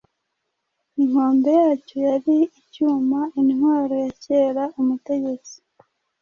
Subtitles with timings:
[1.01, 5.55] Inkombe yacyo yari icyumaintwaro ya kera-umutegetsi